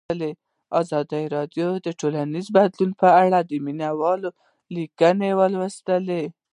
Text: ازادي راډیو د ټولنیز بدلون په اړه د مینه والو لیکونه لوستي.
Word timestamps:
ازادي 0.81 1.23
راډیو 1.35 1.67
د 1.85 1.87
ټولنیز 1.99 2.45
بدلون 2.55 2.91
په 3.01 3.07
اړه 3.23 3.39
د 3.43 3.51
مینه 3.65 3.89
والو 3.99 4.29
لیکونه 4.75 5.27
لوستي. 5.53 6.23